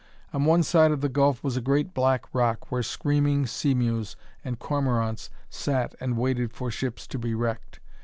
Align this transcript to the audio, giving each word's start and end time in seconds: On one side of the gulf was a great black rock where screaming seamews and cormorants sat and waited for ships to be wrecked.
On 0.33 0.45
one 0.45 0.63
side 0.63 0.89
of 0.89 1.01
the 1.01 1.09
gulf 1.09 1.43
was 1.43 1.55
a 1.55 1.61
great 1.61 1.93
black 1.93 2.25
rock 2.33 2.71
where 2.71 2.81
screaming 2.81 3.45
seamews 3.45 4.15
and 4.43 4.57
cormorants 4.57 5.29
sat 5.47 5.93
and 5.99 6.17
waited 6.17 6.51
for 6.53 6.71
ships 6.71 7.05
to 7.05 7.19
be 7.19 7.35
wrecked. 7.35 7.79